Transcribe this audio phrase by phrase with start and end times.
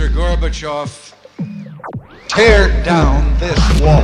[0.00, 0.08] Mr.
[0.14, 1.12] Gorbachev,
[2.28, 4.02] tear down this wall.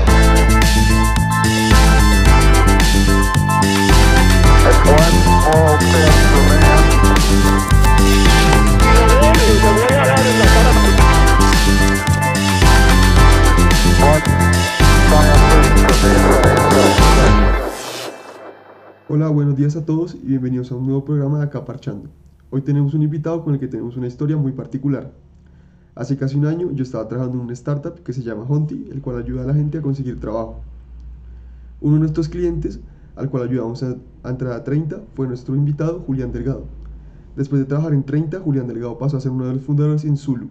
[19.09, 22.11] Hola, buenos días a todos y bienvenidos a un nuevo programa de Acá Parchando.
[22.51, 25.11] Hoy tenemos un invitado con el que tenemos una historia muy particular.
[25.97, 29.01] Hace casi un año yo estaba trabajando en una startup que se llama Honti, el
[29.01, 30.61] cual ayuda a la gente a conseguir trabajo.
[31.81, 32.81] Uno de nuestros clientes,
[33.17, 36.67] al cual ayudamos a, a entrar a 30, fue nuestro invitado Julián Delgado.
[37.35, 40.19] Después de trabajar en 30, Julián Delgado pasó a ser uno de los fundadores en
[40.19, 40.51] Zulu,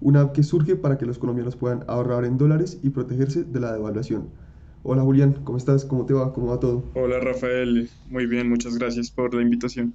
[0.00, 3.60] una app que surge para que los colombianos puedan ahorrar en dólares y protegerse de
[3.60, 4.28] la devaluación.
[4.84, 5.84] Hola Julián, ¿cómo estás?
[5.84, 6.32] ¿Cómo te va?
[6.32, 6.84] ¿Cómo va todo?
[6.94, 9.94] Hola Rafael, muy bien, muchas gracias por la invitación.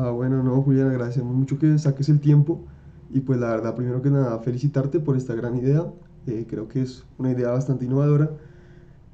[0.00, 2.64] Ah, bueno, no, Julián, agradecemos mucho que saques el tiempo
[3.10, 5.92] y pues la verdad, primero que nada, felicitarte por esta gran idea.
[6.28, 8.30] Eh, creo que es una idea bastante innovadora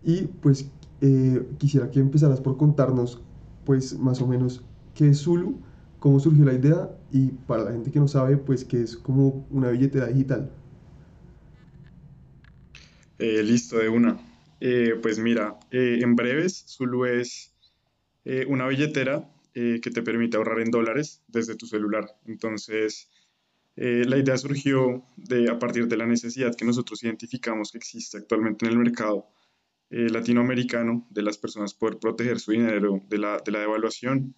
[0.02, 0.66] y pues
[1.00, 3.22] eh, quisiera que empezaras por contarnos
[3.64, 4.62] pues más o menos
[4.94, 5.56] qué es Zulu,
[6.00, 9.46] cómo surgió la idea y para la gente que no sabe pues que es como
[9.50, 10.50] una billetera digital.
[13.18, 14.18] Eh, listo, de una.
[14.60, 17.54] Eh, pues mira, en breves, Zulu es
[18.48, 22.10] una billetera eh, que te permite ahorrar en dólares desde tu celular.
[22.26, 23.08] Entonces,
[23.76, 28.18] eh, la idea surgió de, a partir de la necesidad que nosotros identificamos que existe
[28.18, 29.28] actualmente en el mercado
[29.90, 34.34] eh, latinoamericano de las personas poder proteger su dinero de la, de devaluación.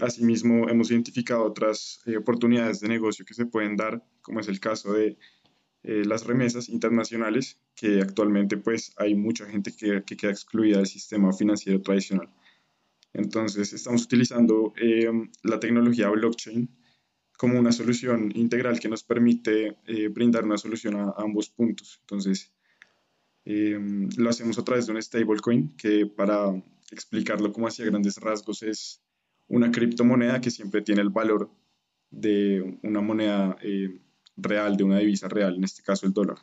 [0.00, 4.94] Asimismo, hemos identificado otras oportunidades de negocio que se pueden dar, como es el caso
[4.94, 5.18] de
[5.82, 11.82] las remesas internacionales, que actualmente pues hay mucha gente que queda excluida del sistema financiero
[11.82, 12.30] tradicional.
[13.12, 15.10] Entonces, estamos utilizando eh,
[15.42, 16.68] la tecnología blockchain
[17.38, 21.98] como una solución integral que nos permite eh, brindar una solución a, a ambos puntos.
[22.02, 22.52] Entonces,
[23.48, 23.78] eh,
[24.16, 26.52] lo hacemos a través de un stablecoin que para
[26.90, 29.00] explicarlo como hacia grandes rasgos es
[29.46, 31.48] una criptomoneda que siempre tiene el valor
[32.10, 34.00] de una moneda eh,
[34.36, 36.38] real, de una divisa real, en este caso el dólar.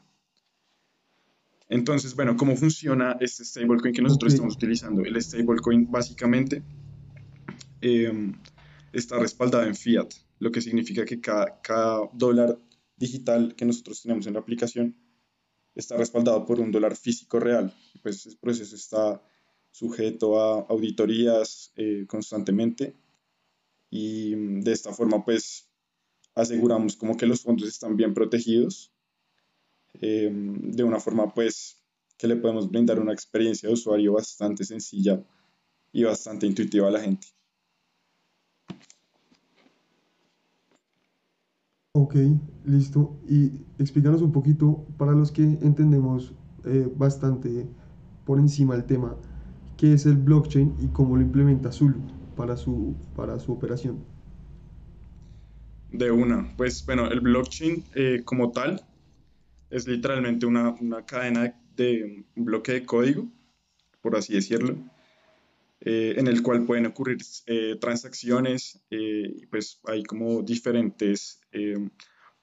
[1.69, 5.03] Entonces, bueno, ¿cómo funciona este stablecoin que nosotros estamos utilizando?
[5.03, 6.61] El stablecoin básicamente
[7.81, 8.33] eh,
[8.91, 10.09] está respaldado en fiat,
[10.39, 12.59] lo que significa que cada, cada dólar
[12.97, 14.95] digital que nosotros tenemos en la aplicación
[15.75, 17.73] está respaldado por un dólar físico real.
[18.01, 19.21] Pues el proceso está
[19.71, 22.95] sujeto a auditorías eh, constantemente
[23.89, 25.69] y mm, de esta forma pues
[26.35, 28.92] aseguramos como que los fondos están bien protegidos
[30.01, 31.83] eh, de una forma pues
[32.17, 35.23] que le podemos brindar una experiencia de usuario bastante sencilla
[35.91, 37.27] y bastante intuitiva a la gente.
[41.95, 42.15] Ok,
[42.65, 43.19] listo.
[43.29, 46.33] Y explícanos un poquito, para los que entendemos
[46.65, 47.67] eh, bastante
[48.25, 49.15] por encima el tema,
[49.77, 51.99] qué es el blockchain y cómo lo implementa Zulu
[52.35, 54.03] para su, para su operación.
[55.91, 58.81] De una, pues bueno, el blockchain eh, como tal
[59.73, 63.27] es literalmente una, una cadena de un bloque de código,
[64.01, 64.77] por así decirlo,
[65.81, 67.17] eh, en el cual pueden ocurrir
[67.47, 71.41] eh, transacciones eh, y pues hay como diferentes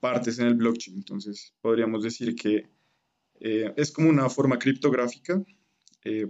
[0.00, 0.96] partes en el blockchain.
[0.96, 2.66] Entonces podríamos decir que
[3.40, 5.42] es como una forma criptográfica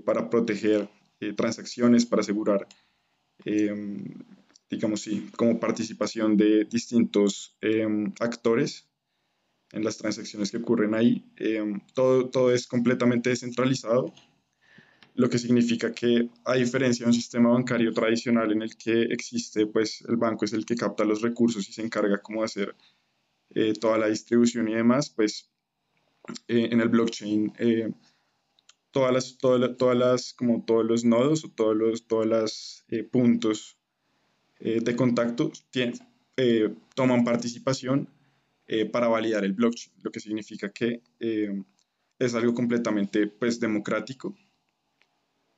[0.04, 0.88] para proteger
[1.36, 2.68] transacciones, para asegurar,
[4.70, 7.56] digamos sí, como participación de distintos
[8.20, 8.89] actores
[9.72, 11.24] en las transacciones que ocurren ahí.
[11.36, 11.62] Eh,
[11.94, 14.12] todo, todo es completamente descentralizado
[15.14, 19.66] lo que significa que a diferencia de un sistema bancario tradicional en el que existe,
[19.66, 22.76] pues el banco es el que capta los recursos y se encarga como de hacer
[23.50, 25.50] eh, toda la distribución y demás, pues
[26.48, 27.90] eh, en el blockchain eh,
[28.92, 33.02] todas las, todas todas las, como todos los nodos o todos los todas las, eh,
[33.02, 33.76] puntos
[34.60, 36.00] eh, de contacto tien-
[36.36, 38.08] eh, toman participación
[38.72, 41.60] eh, para validar el blockchain, lo que significa que eh,
[42.20, 44.36] es algo completamente pues, democrático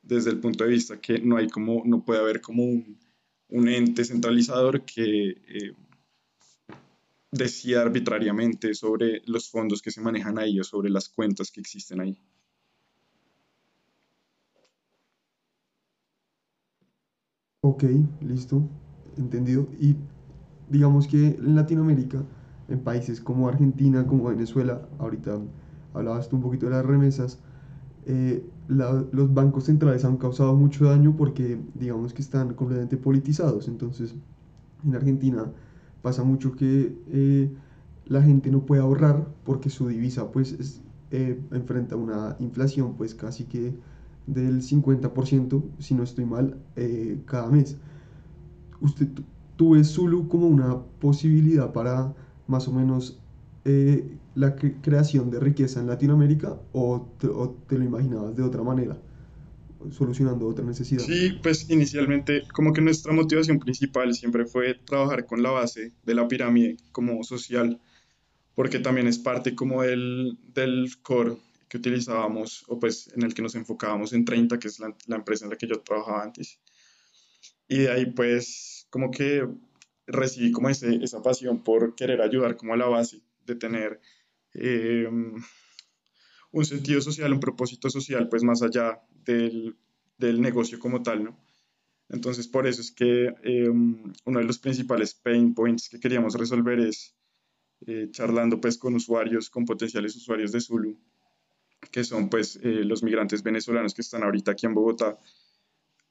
[0.00, 4.06] desde el punto de vista que no hay como, no puede haber como un, ente
[4.06, 5.76] centralizador que eh,
[7.30, 12.00] decida arbitrariamente sobre los fondos que se manejan ahí o sobre las cuentas que existen
[12.00, 12.18] ahí.
[17.60, 17.84] Ok,
[18.22, 18.66] listo,
[19.18, 19.68] entendido.
[19.78, 19.96] Y
[20.70, 22.24] digamos que en Latinoamérica,
[22.72, 25.40] en países como Argentina, como Venezuela, ahorita
[25.94, 27.40] hablabas tú un poquito de las remesas,
[28.06, 33.68] eh, la- los bancos centrales han causado mucho daño porque digamos que están completamente politizados.
[33.68, 34.16] Entonces,
[34.84, 35.52] en Argentina
[36.02, 37.50] pasa mucho que eh,
[38.06, 43.14] la gente no puede ahorrar porque su divisa pues es, eh, enfrenta una inflación pues
[43.14, 43.74] casi que
[44.26, 47.76] del 50%, si no estoy mal, eh, cada mes.
[48.80, 49.08] ¿Usted
[49.56, 52.14] tú ves Zulu como una posibilidad para
[52.46, 53.18] más o menos
[53.64, 54.04] eh,
[54.34, 58.98] la creación de riqueza en Latinoamérica o te, o te lo imaginabas de otra manera,
[59.90, 61.02] solucionando otra necesidad?
[61.02, 66.14] Sí, pues inicialmente como que nuestra motivación principal siempre fue trabajar con la base de
[66.14, 67.80] la pirámide como social,
[68.54, 71.36] porque también es parte como del, del core
[71.68, 75.16] que utilizábamos o pues en el que nos enfocábamos en 30, que es la, la
[75.16, 76.58] empresa en la que yo trabajaba antes.
[77.68, 79.46] Y de ahí pues como que
[80.06, 84.00] recibí como ese, esa pasión por querer ayudar como a la base de tener
[84.54, 85.08] eh,
[86.50, 89.76] un sentido social, un propósito social, pues más allá del,
[90.18, 91.38] del negocio como tal, ¿no?
[92.08, 96.78] Entonces, por eso es que eh, uno de los principales pain points que queríamos resolver
[96.80, 97.16] es
[97.86, 100.98] eh, charlando pues con usuarios, con potenciales usuarios de Zulu,
[101.90, 105.18] que son pues los migrantes venezolanos que están ahorita aquí en Bogotá.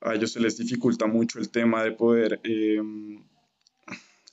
[0.01, 2.41] A ellos se les dificulta mucho el tema de poder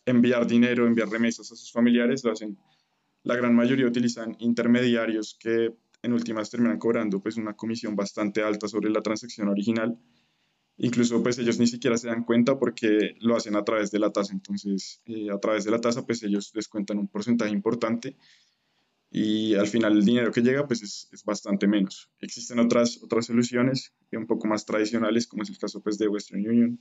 [0.08, 2.58] enviar dinero, enviar remesas a sus familiares, lo hacen,
[3.22, 8.68] la gran mayoría utilizan intermediarios que en últimas terminan cobrando pues una comisión bastante alta
[8.68, 9.98] sobre la transacción original.
[10.76, 14.12] Incluso pues ellos ni siquiera se dan cuenta porque lo hacen a través de la
[14.12, 14.32] tasa.
[14.32, 18.16] Entonces eh, a través de la tasa pues ellos descuentan un porcentaje importante
[19.10, 22.10] y al final el dinero que llega pues es, es, bastante menos.
[22.20, 26.46] Existen otras, otras soluciones un poco más tradicionales como es el caso pues de Western
[26.48, 26.78] Union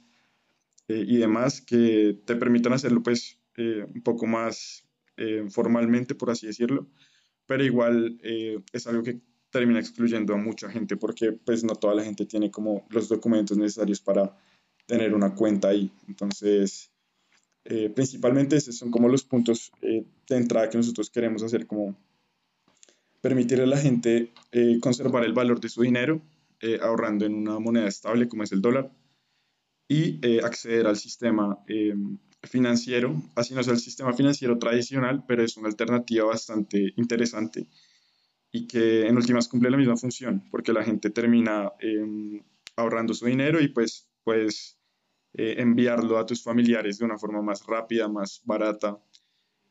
[0.88, 4.88] eh, y demás que te permitan hacerlo pues eh, un poco más
[5.18, 6.88] eh, formalmente por así decirlo,
[7.48, 9.19] pero igual eh, es algo que
[9.50, 13.57] termina excluyendo a mucha gente porque pues no toda la gente tiene como los documentos
[13.57, 14.38] necesarios para
[14.86, 15.92] tener una cuenta ahí.
[16.07, 16.92] Entonces,
[17.66, 21.95] eh, principalmente esos son como los puntos eh, de entrada que nosotros queremos hacer, como
[23.22, 24.31] permitirle a la gente
[24.80, 26.22] conservar el valor de su dinero
[26.81, 28.92] ahorrando en una moneda estable como es el dólar
[29.88, 31.57] y eh, acceder al sistema
[32.44, 37.68] financiero, así no es el sistema financiero tradicional, pero es una alternativa bastante interesante
[38.51, 42.42] y que en últimas cumple la misma función, porque la gente termina eh,
[42.75, 44.80] ahorrando su dinero y pues puedes
[45.34, 48.98] eh, enviarlo a tus familiares de una forma más rápida, más barata.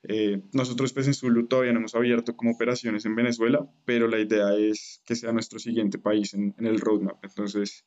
[0.03, 4.21] Eh, nosotros pues en Zulu todavía no hemos abierto como operaciones en Venezuela, pero la
[4.21, 7.25] idea es que sea nuestro siguiente país en el roadmap.
[7.25, 7.85] Entonces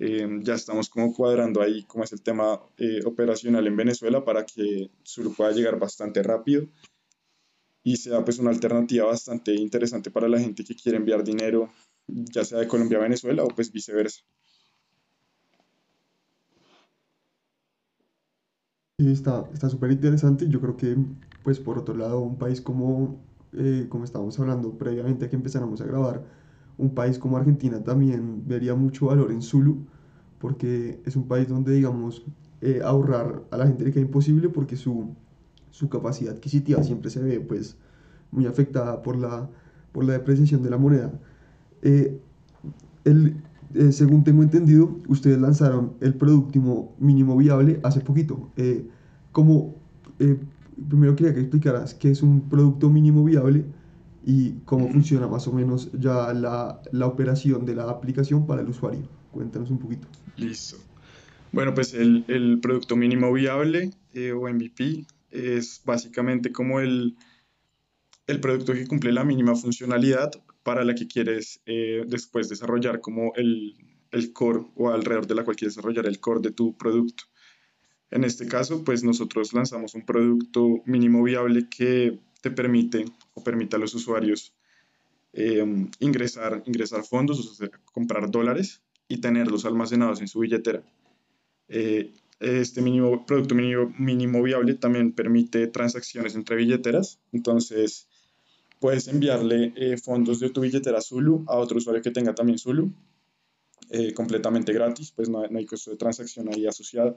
[0.00, 4.46] eh, ya estamos como cuadrando ahí cómo es el tema eh, operacional en Venezuela para
[4.46, 6.68] que Zulu pueda llegar bastante rápido
[7.82, 11.70] y sea pues una alternativa bastante interesante para la gente que quiere enviar dinero,
[12.06, 14.20] ya sea de Colombia a Venezuela o pues viceversa.
[18.98, 20.48] Sí, está súper interesante.
[20.48, 20.96] Yo creo que,
[21.44, 25.84] pues por otro lado, un país como, eh, como estábamos hablando previamente que empezáramos a
[25.86, 26.24] grabar,
[26.78, 29.84] un país como Argentina también vería mucho valor en Zulu,
[30.38, 32.24] porque es un país donde, digamos,
[32.60, 35.14] eh, ahorrar a la gente le queda imposible porque su,
[35.70, 37.76] su capacidad adquisitiva siempre se ve pues
[38.30, 39.48] muy afectada por la,
[39.92, 41.12] por la depreciación de la moneda.
[41.82, 42.20] Eh,
[43.04, 43.36] el,
[43.74, 48.50] eh, según tengo entendido, ustedes lanzaron el producto mínimo viable hace poquito.
[49.32, 49.74] Como,
[50.88, 53.64] primero quería que explicaras qué es un producto mínimo viable
[54.30, 58.68] y cómo funciona más o menos ya la, la operación de la aplicación para el
[58.68, 59.08] usuario.
[59.32, 60.06] Cuéntanos un poquito.
[60.36, 60.76] Listo.
[61.50, 67.16] Bueno, pues el, el producto mínimo viable eh, o MVP es básicamente como el,
[68.26, 70.30] el producto que cumple la mínima funcionalidad
[70.62, 73.76] para la que quieres eh, después desarrollar como el,
[74.10, 77.24] el core o alrededor de la cual quieres desarrollar el core de tu producto.
[78.10, 83.04] En este caso, pues nosotros lanzamos un producto mínimo viable que te permite
[83.34, 84.54] o permite a los usuarios
[85.32, 85.64] eh,
[86.00, 90.82] ingresar, ingresar fondos, o comprar dólares y tenerlos almacenados en su billetera.
[91.68, 97.18] Eh, este mínimo, producto mínimo, mínimo viable también permite transacciones entre billeteras.
[97.32, 98.08] Entonces,
[98.78, 102.92] puedes enviarle eh, fondos de tu billetera Zulu a otro usuario que tenga también Zulu,
[103.90, 107.16] eh, completamente gratis, pues no, no, hay costo de transacción ahí asociado.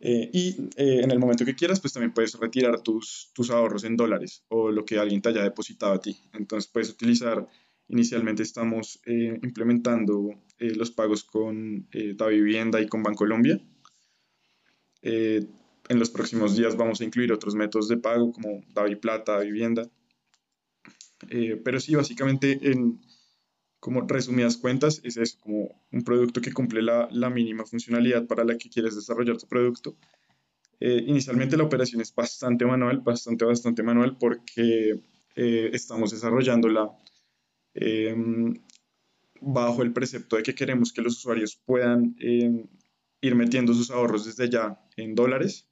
[0.00, 3.84] Eh, y eh, en el momento que quieras, pues también puedes retirar tus, tus ahorros
[3.84, 6.16] en dólares o lo que alguien te haya depositado a ti.
[6.32, 7.48] Entonces, puedes utilizar,
[7.88, 13.60] inicialmente estamos eh, implementando los pagos con Da Vivienda y con Bancolombia.
[15.02, 19.90] en los próximos días vamos a incluir otros métodos de pago como Davi Plata, Vivienda.
[21.30, 23.00] Eh, pero sí, básicamente, en
[23.84, 28.42] como resumidas cuentas, es eso, como un producto que cumple la, la mínima funcionalidad para
[28.42, 29.94] la que quieres desarrollar tu producto
[30.80, 35.00] Eh, inicialmente la operación es bastante manual, bastante, bastante manual porque
[35.36, 36.90] eh, estamos desarrollándola
[37.74, 38.54] em,
[39.42, 42.66] bajo el precepto de que queremos que los usuarios puedan em,
[43.20, 45.68] ir metiendo sus ahorros desde ya en dólares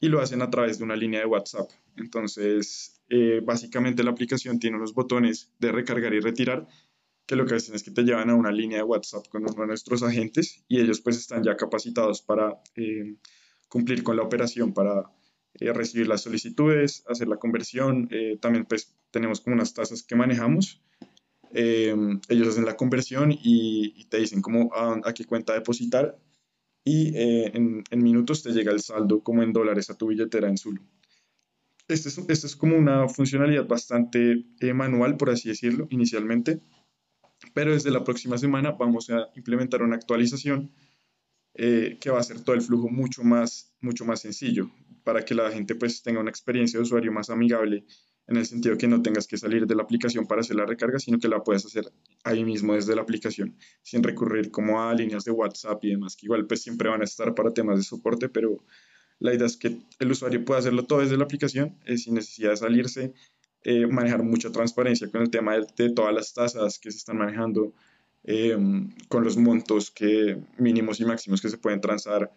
[0.00, 1.68] y lo hacen a través de una línea de WhatsApp.
[1.96, 6.66] Entonces, eh, básicamente la aplicación tiene unos botones de recargar y retirar
[7.26, 9.62] que lo que hacen es que te llevan a una línea de WhatsApp con uno
[9.62, 13.16] de nuestros agentes y ellos pues están ya capacitados para em,
[13.68, 15.10] cumplir con la operación, para
[15.54, 18.08] eh, recibir las solicitudes, hacer la conversión.
[18.10, 20.82] Eh, también pues tenemos como unas tasas que manejamos.
[21.52, 26.18] Em, ellos hacen la conversión y, te dicen cómo a, qué cuenta depositar
[26.84, 30.48] y eh, en, en, minutos te llega el saldo como en dólares a tu billetera
[30.48, 30.82] en Zulu.
[31.88, 36.60] Esta es, este es como una funcionalidad bastante manual, por así decirlo, inicialmente,
[37.52, 40.72] pero desde la próxima semana vamos a implementar una actualización
[41.54, 44.70] eh, que va a hacer todo el flujo mucho más, mucho más sencillo
[45.04, 47.84] para que la gente pues tenga una experiencia de usuario más amigable
[48.26, 50.98] en el sentido que no tengas que salir de la aplicación para hacer la recarga,
[50.98, 51.92] sino que la puedas hacer
[52.24, 56.26] ahí mismo desde la aplicación, sin recurrir como a líneas de WhatsApp y demás, que
[56.26, 58.64] igual pues siempre van a estar para temas de soporte, pero
[59.18, 62.50] la idea es que el usuario pueda hacerlo todo desde la aplicación eh, sin necesidad
[62.50, 63.14] de salirse,
[63.64, 67.16] eh, manejar mucha transparencia con el tema de, de, todas las tasas que se están
[67.16, 67.72] manejando,
[68.24, 68.56] eh,
[69.08, 72.30] con los montos que, mínimos y máximos que se pueden transar,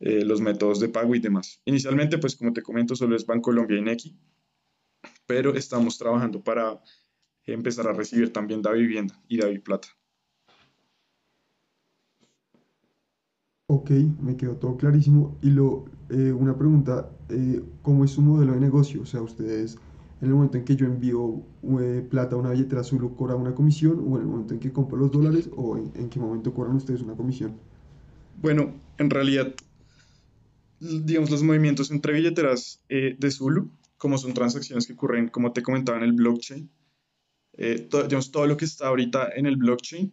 [0.00, 1.60] eh, los métodos de pago y demás.
[1.64, 4.14] Inicialmente, pues como te comento, solo es Bancolombia y Nequi,
[5.26, 6.78] pero estamos trabajando para
[7.44, 9.88] empezar a recibir también Da Vivienda y Da Plata.
[13.68, 15.38] Ok, me quedó todo clarísimo.
[15.40, 17.10] Y lo, eh, una pregunta,
[17.80, 19.00] ¿cómo es su modelo de negocio?
[19.02, 19.78] O sea, ustedes
[20.20, 21.42] en el momento en que yo envío
[21.80, 24.72] eh, plata a una billetera azul, cobra una comisión, o en el momento en que
[24.72, 27.56] compro los dólares, o en, qué momento cobran ustedes una comisión.
[28.40, 29.54] Bueno, en realidad,
[30.80, 35.62] digamos, los movimientos entre billeteras eh, de Zulu, como son transacciones que ocurren, como te
[35.62, 36.70] comentaba, en el blockchain,
[37.54, 40.12] eh, digamos, todo lo que está ahorita en el blockchain,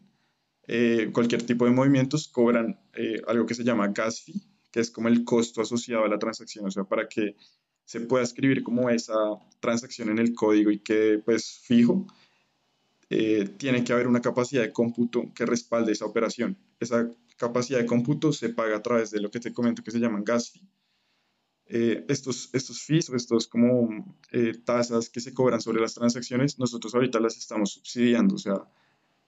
[1.12, 2.80] cualquier tipo de movimientos cobran
[3.28, 4.42] algo que se llama gas fee,
[4.72, 7.36] que es como el costo asociado a la transacción, o sea, para que
[7.86, 9.14] se pueda escribir como esa
[9.60, 12.08] transacción en el código y que pues fijo,
[13.10, 16.58] eh, tiene que haber una capacidad de cómputo que respalde esa operación.
[16.80, 20.00] Esa capacidad de cómputo se paga a través de lo que te comento que se
[20.00, 20.68] llaman gas fee.
[21.66, 26.60] Eh, estos, estos fees o estos como eh, tasas que se cobran sobre las transacciones,
[26.60, 28.36] nosotros ahorita las estamos subsidiando.
[28.36, 28.56] O sea,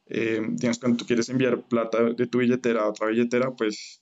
[0.06, 4.02] digamos, cuando tú quieres enviar plata de tu billetera a otra billetera, pues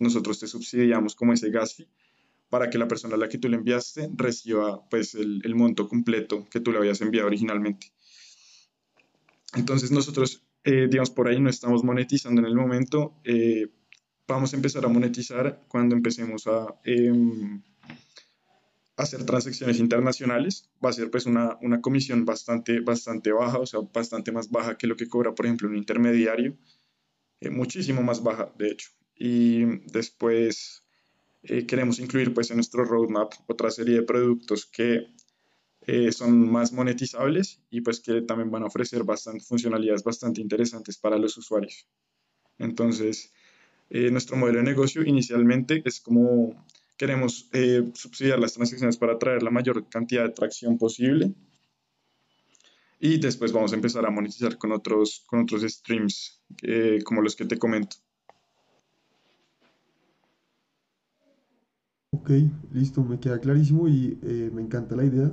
[0.00, 1.88] nosotros te subsidiamos como ese gas fee
[2.56, 6.48] para que la persona a la que tú le enviaste reciba pues el, monto completo
[6.50, 7.92] que tú le habías enviado originalmente.
[9.54, 13.20] Entonces nosotros, eh, digamos, por ahí no estamos monetizando en el momento.
[13.24, 13.66] Eh,
[14.26, 17.62] vamos a empezar a monetizar cuando empecemos a em,
[18.96, 20.70] hacer transacciones internacionales.
[20.82, 24.78] Va a ser pues una, una, comisión bastante, bastante baja, o sea, bastante más baja
[24.78, 26.56] que lo que cobra, por ejemplo, un intermediario.
[27.38, 28.88] Eh, muchísimo más baja, de hecho.
[29.14, 30.85] Y después
[31.48, 35.06] eh, queremos incluir pues en nuestro roadmap otra serie de productos que
[35.86, 40.98] eh, son más monetizables y pues que también van a ofrecer bastante, funcionalidades bastante interesantes
[40.98, 41.86] para los usuarios.
[42.58, 43.32] Entonces,
[43.90, 47.50] eh, nuestro modelo de negocio inicialmente es como queremos
[47.94, 51.34] subsidiar las transacciones para traer la mayor cantidad de tracción posible
[52.98, 56.40] y después vamos a empezar a monetizar con otros, con otros streams
[57.04, 57.98] como los que te comento.
[62.26, 62.32] Ok,
[62.72, 65.32] listo, me queda clarísimo y eh, me encanta la idea.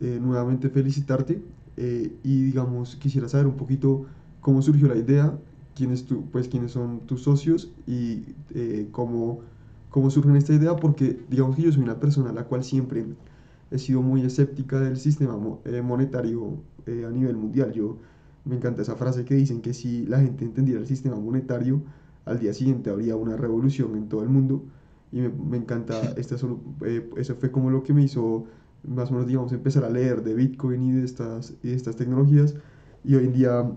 [0.00, 1.40] Eh, nuevamente felicitarte
[1.76, 4.04] eh, y digamos quisiera saber un poquito
[4.40, 5.38] cómo surgió la idea,
[5.76, 8.22] quiénes, tú, pues, quiénes son tus socios y
[8.90, 9.42] cómo,
[9.90, 13.04] cómo surge esta idea, porque digamos que yo soy una persona a la cual siempre
[13.70, 15.38] he sido muy escéptica del sistema
[15.84, 17.70] monetario a nivel mundial.
[17.72, 17.96] Yo
[18.44, 21.80] me encanta esa frase que dicen que si la gente entendiera el sistema monetario,
[22.24, 24.64] al día siguiente habría una revolución en todo el mundo
[25.12, 26.36] y me, me encanta, este
[26.84, 28.46] eh, eso fue como lo que me hizo
[28.86, 32.54] más o menos, digamos, empezar a leer de Bitcoin y de estas, de estas tecnologías
[33.04, 33.70] y hoy en día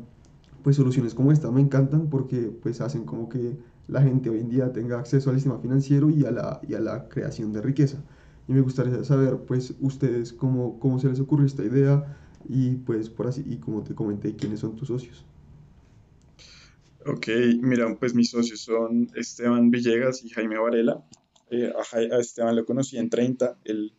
[0.64, 3.58] pues soluciones como esta me encantan porque pues hacen como que
[3.88, 6.80] la gente hoy en día tenga acceso al sistema financiero y a la, y a
[6.80, 8.04] la creación de riqueza.
[8.48, 13.10] Y me gustaría saber pues ustedes cómo, cómo se les ocurrió esta idea y pues
[13.10, 15.26] por así, y como te comenté, quiénes son tus socios.
[17.06, 17.28] Ok,
[17.62, 21.04] mira, pues mis socios son Esteban Villegas y Jaime Varela.
[21.52, 23.94] Eh, a, Esteban lo conocí en 30, él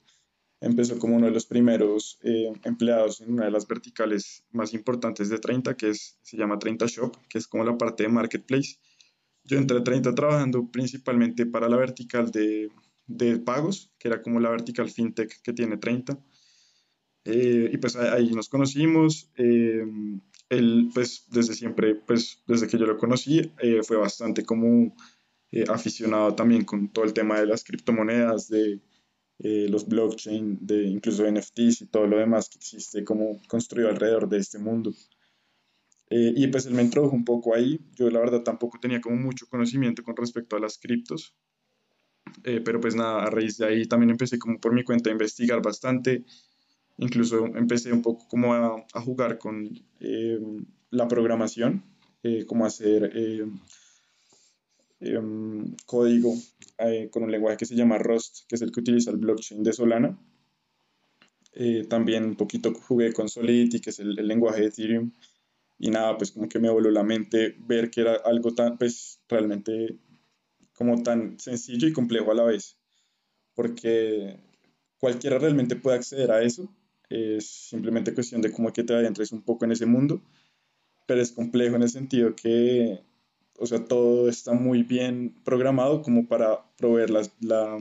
[0.60, 5.28] empezó como uno de los primeros eh, empleados en una de las verticales más importantes
[5.28, 8.78] de 30, que es, se llama 30 Shop, que es como la parte de marketplace.
[9.44, 12.70] Yo entré a 30 trabajando principalmente para la vertical de,
[13.06, 16.18] de pagos, que era como la vertical fintech que tiene 30.
[17.24, 19.30] Eh, y pues ahí nos conocimos.
[19.36, 19.84] Eh,
[20.48, 24.94] él, pues desde siempre, pues desde que yo lo conocí, eh, fue bastante como
[25.68, 28.80] aficionado también con todo el tema de las criptomonedas, de
[29.38, 34.38] los blockchain, de incluso NFTs y todo lo demás que existe como construido alrededor de
[34.38, 34.92] este mundo.
[36.10, 37.80] y pues él me introdujo un poco ahí.
[37.94, 41.34] Yo la verdad tampoco tenía como mucho conocimiento con respecto a las criptos.
[42.42, 45.60] pero pues nada, a raíz de ahí también empecé como por mi cuenta a investigar
[45.60, 46.24] bastante
[46.98, 49.68] Incluso empecé un poco como a, a jugar con
[50.00, 50.38] eh,
[50.90, 51.82] la programación,
[52.22, 53.10] eh, como hacer
[55.02, 55.20] eh,
[55.86, 56.34] código
[57.10, 59.72] con un lenguaje que se llama Rust, que es el que utiliza el blockchain de
[59.72, 60.18] Solana.
[61.88, 65.12] también un poquito jugué con Solidity, que es el, el, lenguaje de Ethereum.
[65.78, 69.20] Y nada, pues como que me voló la mente ver que era algo tan, pues
[69.28, 69.96] realmente
[70.74, 72.78] como tan sencillo y complejo a la vez.
[73.54, 74.38] Porque
[74.98, 76.72] cualquiera realmente puede acceder a eso
[77.12, 80.22] es simplemente cuestión de cómo que te adentres un poco en ese mundo,
[81.06, 83.00] pero es complejo en el sentido que,
[83.62, 87.78] o sea, todo está muy bien programado como para proveer la, la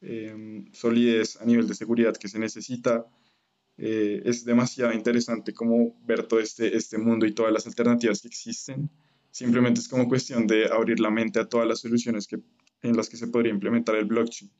[0.00, 3.06] em, solidez a nivel de seguridad que se necesita.
[3.76, 8.28] Eh, es demasiado interesante como ver todo este, este mundo y todas las alternativas que
[8.28, 8.88] existen.
[9.30, 12.38] Simplemente es como cuestión de abrir la mente a todas las soluciones que,
[12.80, 14.50] en las que se podría implementar el blockchain.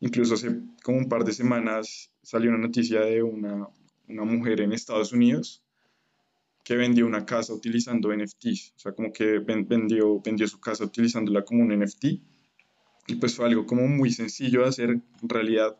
[0.00, 3.68] Incluso hace como un par de semanas salió una noticia de una,
[4.06, 5.64] una mujer en Estados Unidos
[6.62, 11.44] que vendió una casa utilizando NFTs, o sea, como que vendió, vendió su casa utilizándola
[11.44, 12.04] como un NFT,
[13.08, 15.76] y pues fue algo como muy sencillo de hacer, en realidad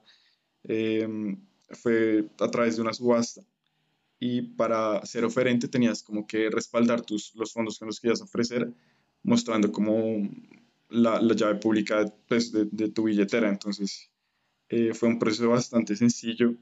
[0.64, 3.42] em, fue a través de una subasta,
[4.18, 8.72] y para ser oferente tenías como que respaldar tus, los fondos que nos querías ofrecer,
[9.22, 10.28] mostrando como
[10.88, 14.10] la, la llave pública pues, de, de, tu billetera, entonces
[14.68, 16.54] eh, fue un proceso bastante sencillo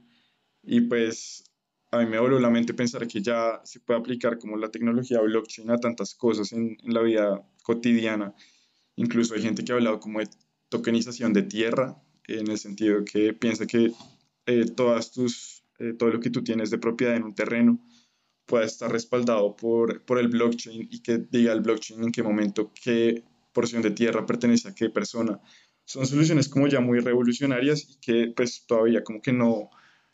[0.62, 1.49] y pues
[1.90, 5.20] a mí me volvió la mente pensar que ya se puede aplicar como la tecnología
[5.20, 8.34] blockchain a tantas cosas en, en la vida cotidiana.
[8.96, 10.28] Incluso hay gente que ha hablado como de
[10.68, 13.92] tokenización de tierra, en el sentido que piensa que
[14.46, 17.80] eh, todas tus, eh, todo lo que tú tienes de propiedad en un terreno
[18.46, 22.72] pueda estar respaldado por, por el blockchain y que diga el blockchain en qué momento
[22.74, 25.40] qué porción de tierra pertenece a qué persona
[25.84, 29.70] son soluciones como ya muy revolucionarias y que pues todavía como que no,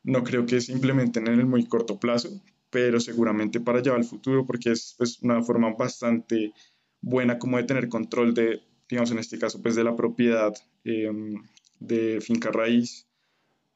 [0.07, 2.41] no creo que se implementen en el muy corto plazo,
[2.71, 6.53] pero seguramente para allá al futuro porque es pues, una forma bastante
[7.01, 11.43] buena como de tener control de, digamos en este caso pues de la propiedad em,
[11.81, 13.09] de finca raíz,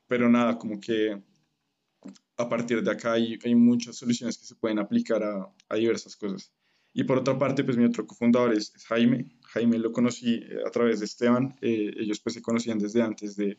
[0.07, 1.21] pero nada, como que
[2.37, 6.17] a partir de acá hay, hay muchas soluciones que se pueden aplicar a, a diversas
[6.17, 6.53] cosas.
[6.93, 9.27] Y por otra parte, pues mi otro cofundador es, Jaime.
[9.43, 11.55] Jaime lo conocí eh, a través de Esteban.
[11.61, 13.59] Eh, ellos pues se conocían desde antes de,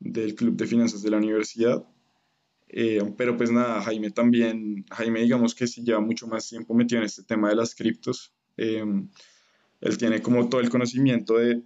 [0.00, 1.84] del Club de Finanzas de la universidad.
[2.68, 7.00] Eh, pero pues nada, Jaime también, Jaime digamos que sí lleva mucho más tiempo metido
[7.00, 8.32] en este tema de las criptos.
[8.56, 11.62] él tiene como todo el conocimiento de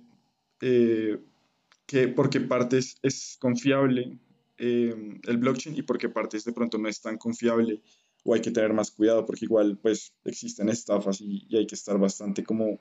[1.86, 4.18] que por qué partes es confiable
[4.56, 7.82] el blockchain y por qué partes de pronto no es tan confiable
[8.24, 11.98] o hay que tener más cuidado porque igual pues existen estafas y, hay que estar
[11.98, 12.80] bastante como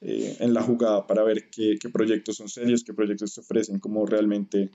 [0.00, 3.80] eh, en la jugada para ver qué, qué, proyectos son serios, qué proyectos se ofrecen
[3.80, 4.70] como realmente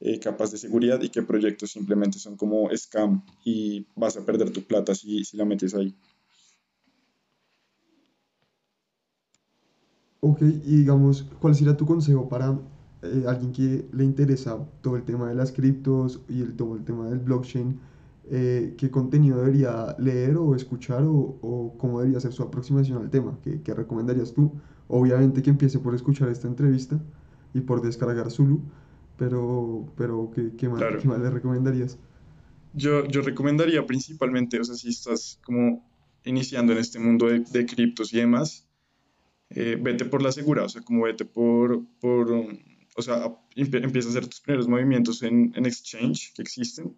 [0.00, 4.50] eh, capas de seguridad y qué proyectos simplemente son como scam y vas a perder
[4.50, 5.94] tu plata si, si la metes ahí.
[10.20, 12.58] Ok, y digamos, ¿cuál sería tu consejo para
[13.02, 17.08] eh, alguien que le interesa todo el tema de las criptos y todo el tema
[17.08, 17.78] del blockchain?
[18.28, 23.10] Eh, qué contenido debería leer o escuchar o, o, cómo debería ser su aproximación al
[23.10, 23.38] tema.
[23.44, 24.52] ¿Qué, ¿Qué, recomendarías tú?
[24.88, 27.00] Obviamente que empiece por escuchar esta entrevista
[27.54, 28.60] y por descargar Zulu,
[29.16, 31.98] pero, pero ¿qué, qué más, ¿qué más le recomendarías?
[32.74, 35.88] Yo, yo recomendaría principalmente, o sea, si estás como
[36.24, 38.66] iniciando en este mundo de, de criptos y demás,
[39.50, 42.32] eh, vete por la segura, o sea, como vete por, por
[42.96, 46.96] o sea, empieza a hacer tus primeros movimientos en, en exchange que existen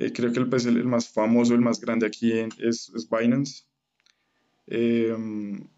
[0.00, 3.64] eh, creo que el, pues, el, más famoso, el más grande aquí es, es, Binance.
[4.66, 5.68] Em,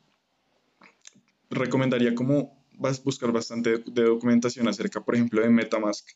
[1.51, 6.09] recomendaría como vas buscar bastante de, documentación acerca, por ejemplo, de Metamask,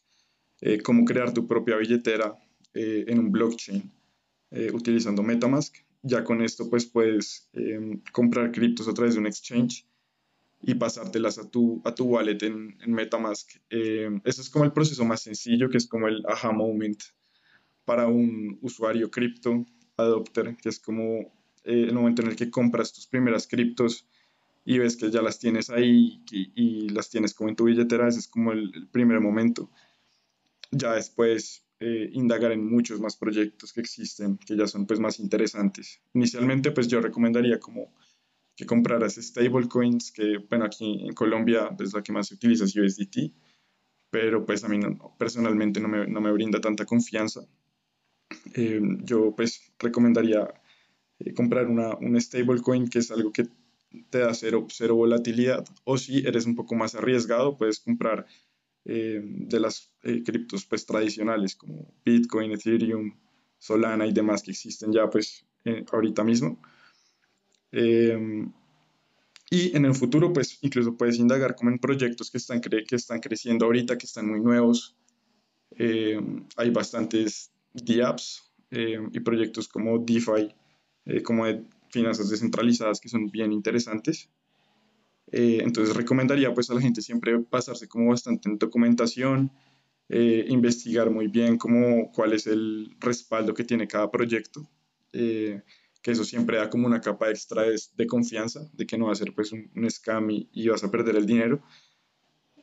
[0.61, 2.37] eh, cómo crear tu propia billetera
[2.75, 3.93] eh, en un blockchain
[4.73, 5.75] utilizando Metamask.
[6.03, 9.85] Ya con esto pues puedes em, comprar criptos a través de un exchange
[10.63, 13.51] y pasártelas a tu, a tu wallet en, en Metamask.
[13.69, 17.03] Em, eso es como el proceso más sencillo, que es como el aha moment
[17.87, 19.65] para un usuario cripto
[19.97, 21.21] adopter, que es como
[21.65, 24.07] eh, el momento en el que compras tus primeras criptos
[24.67, 28.09] y ves que ya las tienes ahí y, y las tienes como en tu billetera,
[28.09, 29.71] ese es como el, el primer momento.
[30.71, 35.21] Ya después eh, indagar en muchos más proyectos que existen, que ya son pues más
[35.21, 36.01] interesantes.
[36.15, 37.93] Inicialmente pues yo recomendaría como
[38.57, 42.75] que compraras stablecoins, que bueno aquí en Colombia es la que más se utiliza es
[42.75, 43.31] USDT,
[44.09, 44.81] pero pues a mí
[45.19, 47.47] personalmente no me, no me, brinda tanta confianza.
[48.55, 50.49] Eh, yo pues recomendaría
[51.19, 53.49] eh, comprar una, un stablecoin que es algo que
[54.11, 58.27] te da cero, cero volatilidad, o si eres un poco más arriesgado, puedes comprar
[58.89, 63.17] eh, de las eh, criptos pues, tradicionales como Bitcoin, Ethereum,
[63.59, 66.61] Solana y demás que existen ya pues eh, ahorita mismo.
[69.51, 73.21] y en el futuro pues incluso puedes indagar como en proyectos que están, que están
[73.21, 74.97] creciendo ahorita, que están muy nuevos.
[76.57, 77.51] hay bastantes
[77.85, 80.55] DApps y proyectos como DeFi,
[81.23, 84.29] como de finanzas descentralizadas que son bien interesantes.
[85.33, 89.51] Eh, entonces recomendaría pues a la gente siempre pasarse como bastante en documentación,
[90.09, 94.69] eh, investigar muy bien cómo, cuál es el respaldo que tiene cada proyecto,
[95.13, 95.63] eh,
[96.01, 99.17] que eso siempre da como una capa extra de, confianza, de que no va a
[99.17, 101.61] ser pues un, scam y, y, vas a perder el dinero.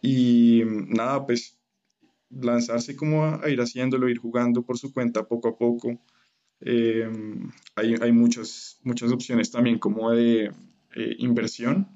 [0.01, 1.57] Y nada, pues
[2.41, 5.99] lanzarse como a, ir haciéndolo, ir jugando por su cuenta poco a poco.
[6.61, 10.51] hay, hay muchas, muchas opciones también como de
[11.17, 11.87] inversión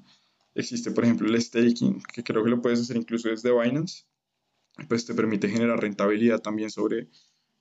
[0.58, 4.06] Existe, por ejemplo, el staking, que creo que lo puedes hacer incluso desde Binance.
[4.88, 7.06] Pues te permite generar rentabilidad también sobre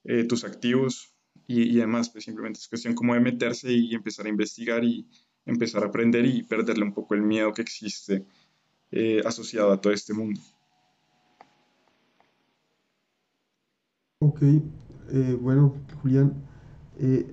[0.04, 1.13] eh, tus activos
[1.46, 2.10] y, y demás.
[2.10, 5.08] Pues simplemente es cuestión como de meterse y empezar a investigar y
[5.46, 8.26] empezar a aprender y perderle un poco el miedo que existe
[8.90, 10.42] eh, asociado a todo este mundo.
[14.20, 16.34] Ok, eh, bueno, Julián,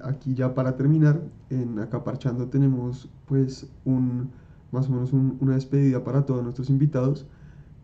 [0.02, 4.30] aquí ya para terminar, en Acaparchando tenemos pues un
[4.70, 7.24] más o menos una despedida para todos nuestros invitados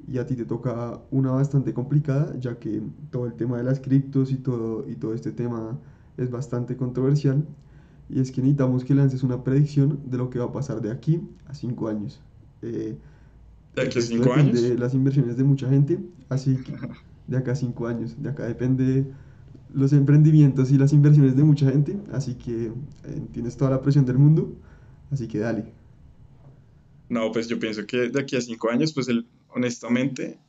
[0.07, 3.81] y a ti te toca una bastante complicada ya que todo el tema de las
[3.81, 5.79] criptos y todo, y todo este tema
[6.19, 7.43] es bastante controversial
[8.11, 10.91] y es que necesitamos que lances una predicción de lo que va a pasar de
[10.91, 12.21] aquí a cinco años.
[12.61, 12.99] Eh,
[13.75, 14.61] ¿De aquí a cinco años?
[14.61, 16.75] De las inversiones de mucha gente, así que
[17.31, 19.07] de acá a cinco años, de acá depende
[19.73, 24.05] los emprendimientos y las inversiones de mucha gente, así que eh, tienes toda la presión
[24.05, 24.53] del mundo,
[25.13, 25.65] así que dale.
[27.09, 30.41] No, pues yo pienso que de aquí a cinco años, pues el, honestamente,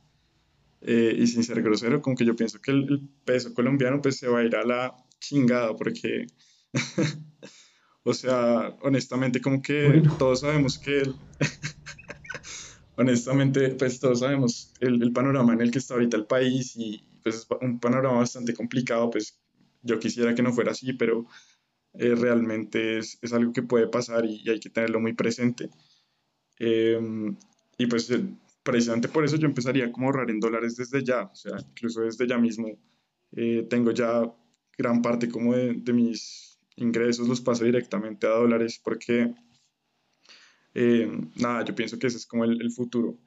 [0.80, 4.26] eh, y sin ser grosero, como que yo pienso que el, peso colombiano pues se
[4.26, 6.26] va a ir a la chingada, porque,
[8.02, 11.14] o sea, honestamente como que todos sabemos que, el,
[12.96, 17.04] honestamente, pues todos sabemos el, el, panorama en el que está ahorita el país y
[17.22, 19.38] pues es un panorama bastante complicado, pues
[19.82, 21.26] yo quisiera que no fuera así, pero
[21.94, 25.68] eh, realmente es, es, algo que puede pasar y, hay que tenerlo muy presente.
[26.58, 27.36] Em,
[27.78, 28.10] y pues
[28.62, 32.26] precisamente por eso yo empezaría a ahorrar en dólares desde ya, o sea, incluso desde
[32.26, 32.68] ya mismo
[33.32, 34.22] eh, tengo ya
[34.78, 39.34] gran parte como de, de, mis ingresos los paso directamente a dólares porque
[40.74, 43.18] em, nada, yo pienso que ese es como el, el futuro.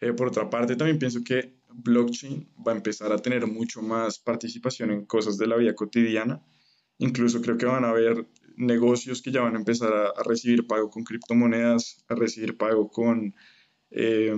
[0.00, 4.18] Eh, por otra parte, también pienso que blockchain va a empezar a tener mucho más
[4.18, 6.42] participación en cosas de la vida cotidiana.
[6.98, 8.26] Incluso creo que van a haber
[8.56, 13.34] negocios que ya van a empezar a, recibir pago con criptomonedas, a recibir pago con
[13.90, 14.34] eh,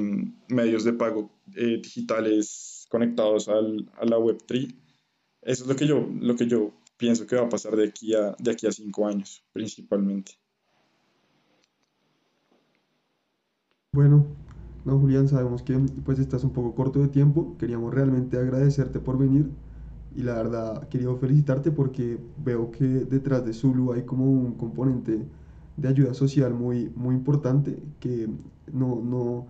[0.48, 4.74] medios de pago eh, digitales conectados al, a la Web3.
[5.42, 8.14] Eso es lo que, yo, lo que yo pienso que va a pasar de aquí
[8.14, 10.41] a, de aquí a cinco años, principalmente.
[13.94, 14.26] Bueno,
[14.87, 17.57] no, Julián, sabemos que pues estás un poco corto de tiempo.
[17.59, 19.50] Queríamos realmente agradecerte por venir
[20.14, 25.26] y la verdad quería felicitarte porque veo que detrás de Zulu hay como un componente
[25.76, 28.28] de ayuda social muy, muy importante que
[28.72, 29.46] no, no,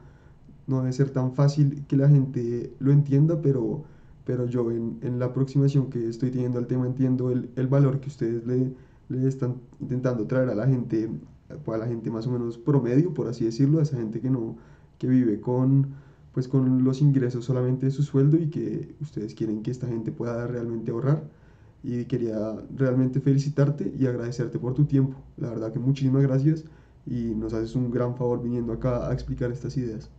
[0.66, 3.84] no debe ser tan fácil que la gente lo entienda, pero,
[4.24, 8.00] pero yo en, en la aproximación que estoy teniendo al tema entiendo el, el valor
[8.00, 8.72] que ustedes le,
[9.08, 11.10] le, están intentando traer a la gente,
[11.66, 14.56] a la gente más o menos promedio, por así decirlo, esa gente que no
[14.98, 15.94] que vive con
[16.32, 20.12] pues con los ingresos solamente de su sueldo y que ustedes quieren que esta gente
[20.12, 21.22] pueda realmente ahorrar.
[21.84, 25.16] Y quería realmente felicitarte y agradecerte por tu tiempo.
[25.36, 26.64] La verdad que muchísimas gracias
[27.06, 30.10] y nos haces un gran favor viniendo acá a explicar estas ideas.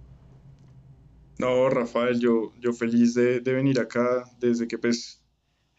[1.40, 5.24] No, Rafael, yo, yo feliz de, de venir acá desde que pues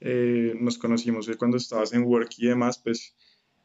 [0.01, 3.15] eh, nos conocimos eh, cuando estabas en Work y demás, pues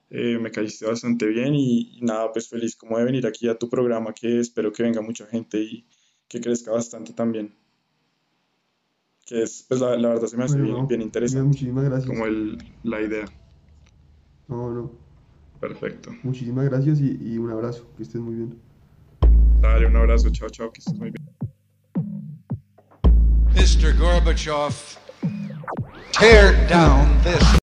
[0.09, 3.57] eh, me caíste bastante bien y, y, nada, pues feliz como de venir aquí a
[3.57, 5.85] tu programa que espero que venga mucha gente y,
[6.29, 7.53] que crezca bastante también.
[9.25, 11.47] Que es, pues la, la verdad se me hace bien, bien, interesante.
[11.47, 12.07] Muchísimas gracias.
[12.07, 13.25] Como el, la idea.
[14.47, 14.91] No, no.
[15.59, 16.11] Perfecto.
[16.23, 17.85] Muchísimas gracias y, y un abrazo.
[17.97, 18.59] Que estés muy bien.
[19.59, 21.27] Dale, un abrazo, chao, chao, que estés muy bien.
[23.55, 23.93] Mr.
[23.97, 24.97] Gorbachev,
[26.13, 27.58] tear down this